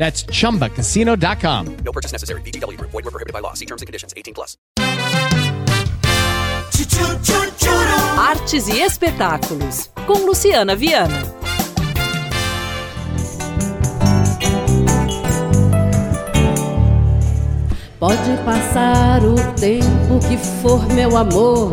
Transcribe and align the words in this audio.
That's 0.00 0.24
chumbacasino.com. 0.24 1.76
No 1.84 1.92
purchase 1.92 2.12
necessary. 2.12 2.40
VGW 2.40 2.78
Group. 2.78 2.90
Void 2.90 3.04
were 3.04 3.10
prohibited 3.10 3.34
by 3.34 3.40
law. 3.40 3.52
See 3.52 3.66
terms 3.66 3.82
and 3.82 3.86
conditions. 3.86 4.14
18 4.16 4.32
plus. 4.32 4.56
Artes 8.18 8.66
e 8.68 8.80
espetáculos, 8.80 9.90
com 10.06 10.24
Luciana 10.24 10.74
Viana. 10.74 11.22
Pode 17.98 18.36
passar 18.46 19.22
o 19.22 19.34
tempo 19.60 20.18
que 20.26 20.38
for, 20.62 20.86
meu 20.94 21.18
amor. 21.18 21.72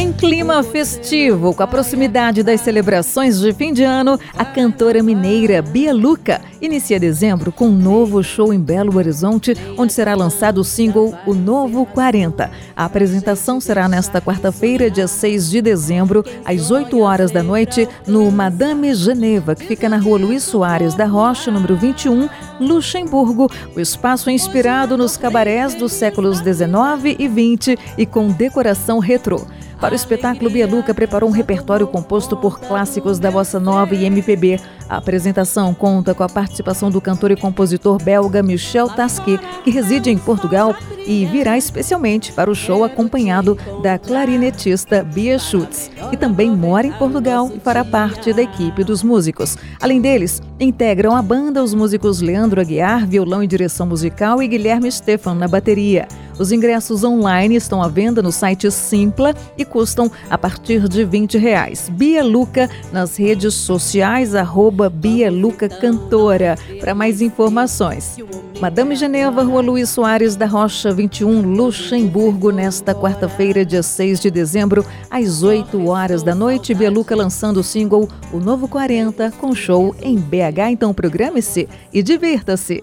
Em 0.00 0.12
clima 0.12 0.62
festivo, 0.62 1.52
com 1.52 1.60
a 1.60 1.66
proximidade 1.66 2.44
das 2.44 2.60
celebrações 2.60 3.40
de 3.40 3.52
fim 3.52 3.72
de 3.72 3.82
ano, 3.82 4.16
a 4.32 4.44
cantora 4.44 5.02
mineira 5.02 5.60
Bia 5.60 5.92
Luca 5.92 6.40
inicia 6.62 7.00
dezembro 7.00 7.50
com 7.50 7.66
um 7.66 7.76
novo 7.76 8.22
show 8.22 8.54
em 8.54 8.60
Belo 8.60 8.96
Horizonte, 8.96 9.56
onde 9.76 9.92
será 9.92 10.14
lançado 10.14 10.58
o 10.58 10.64
single 10.64 11.12
O 11.26 11.34
Novo 11.34 11.84
40. 11.84 12.48
A 12.76 12.84
apresentação 12.84 13.60
será 13.60 13.88
nesta 13.88 14.20
quarta-feira, 14.20 14.88
dia 14.88 15.08
6 15.08 15.50
de 15.50 15.60
dezembro, 15.60 16.24
às 16.44 16.70
8 16.70 16.96
horas 17.00 17.32
da 17.32 17.42
noite, 17.42 17.88
no 18.06 18.30
Madame 18.30 18.94
Geneva, 18.94 19.56
que 19.56 19.66
fica 19.66 19.88
na 19.88 19.98
rua 19.98 20.16
Luiz 20.16 20.44
Soares 20.44 20.94
da 20.94 21.06
Rocha, 21.06 21.50
número 21.50 21.76
21, 21.76 22.28
Luxemburgo. 22.60 23.50
O 23.74 23.80
espaço 23.80 24.30
é 24.30 24.32
inspirado 24.32 24.96
nos 24.96 25.16
cabarés 25.16 25.74
dos 25.74 25.90
séculos 25.90 26.40
19 26.40 27.16
e 27.18 27.26
20 27.26 27.76
e 27.98 28.06
com 28.06 28.28
decoração 28.28 29.00
retrô. 29.00 29.44
Para 29.80 29.92
o 29.92 29.96
espetáculo, 29.96 30.50
Bia 30.50 30.66
Luca 30.66 30.92
preparou 30.92 31.30
um 31.30 31.32
repertório 31.32 31.86
composto 31.86 32.36
por 32.36 32.58
clássicos 32.58 33.20
da 33.20 33.30
bossa 33.30 33.60
nova 33.60 33.94
e 33.94 34.04
MPB. 34.04 34.60
A 34.88 34.96
apresentação 34.96 35.72
conta 35.72 36.14
com 36.14 36.24
a 36.24 36.28
participação 36.28 36.90
do 36.90 37.00
cantor 37.00 37.30
e 37.30 37.36
compositor 37.36 38.02
belga 38.02 38.42
Michel 38.42 38.88
Tasquet, 38.88 39.38
que 39.62 39.70
reside 39.70 40.10
em 40.10 40.18
Portugal 40.18 40.74
e 41.06 41.24
virá 41.26 41.56
especialmente 41.56 42.32
para 42.32 42.50
o 42.50 42.54
show 42.54 42.82
acompanhado 42.82 43.56
da 43.82 43.98
clarinetista 43.98 45.04
Bia 45.04 45.38
Schutz, 45.38 45.90
que 46.10 46.16
também 46.16 46.50
mora 46.50 46.86
em 46.86 46.92
Portugal 46.92 47.50
e 47.54 47.60
fará 47.60 47.84
parte 47.84 48.32
da 48.32 48.42
equipe 48.42 48.82
dos 48.82 49.04
músicos. 49.04 49.56
Além 49.80 50.00
deles, 50.00 50.42
integram 50.58 51.14
a 51.14 51.22
banda 51.22 51.62
os 51.62 51.72
músicos 51.72 52.20
Leandro 52.20 52.60
Aguiar, 52.60 53.06
violão 53.06 53.44
e 53.44 53.46
direção 53.46 53.86
musical, 53.86 54.42
e 54.42 54.48
Guilherme 54.48 54.90
Stefan 54.90 55.34
na 55.34 55.46
bateria. 55.46 56.08
Os 56.38 56.52
ingressos 56.52 57.02
online 57.02 57.56
estão 57.56 57.82
à 57.82 57.88
venda 57.88 58.22
no 58.22 58.30
site 58.30 58.70
Simpla 58.70 59.34
e 59.56 59.64
custam 59.64 60.10
a 60.30 60.38
partir 60.38 60.88
de 60.88 61.04
20 61.04 61.36
reais. 61.36 61.88
Bia 61.88 62.22
Luca 62.22 62.70
nas 62.92 63.16
redes 63.16 63.54
sociais, 63.54 64.34
arroba 64.34 64.88
Bia 64.88 65.30
Luca 65.30 65.68
Cantora. 65.68 66.56
Para 66.80 66.94
mais 66.94 67.20
informações. 67.20 68.16
Madame 68.60 68.96
Geneva, 68.96 69.44
Rua 69.44 69.60
Luiz 69.60 69.88
Soares 69.88 70.34
da 70.34 70.44
Rocha 70.44 70.92
21, 70.92 71.42
Luxemburgo, 71.42 72.50
nesta 72.50 72.92
quarta-feira, 72.92 73.64
dia 73.64 73.84
6 73.84 74.18
de 74.18 74.32
dezembro, 74.32 74.84
às 75.08 75.44
8 75.44 75.86
horas 75.88 76.24
da 76.24 76.34
noite. 76.34 76.74
Bia 76.74 76.90
Luca 76.90 77.14
lançando 77.14 77.58
o 77.58 77.62
single 77.62 78.08
O 78.32 78.38
Novo 78.38 78.66
40, 78.66 79.32
com 79.38 79.54
show 79.54 79.94
em 80.02 80.16
BH. 80.16 80.70
Então 80.72 80.92
programe-se 80.92 81.68
e 81.92 82.02
divirta-se. 82.02 82.82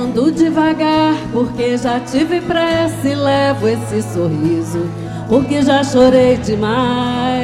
Ando 0.00 0.30
devagar, 0.30 1.14
porque 1.32 1.76
já 1.76 1.98
tive 1.98 2.40
pressa 2.40 3.08
e 3.08 3.14
levo 3.16 3.66
esse 3.66 4.02
sorriso, 4.12 4.88
porque 5.28 5.62
já 5.62 5.82
chorei 5.82 6.36
demais. 6.36 7.37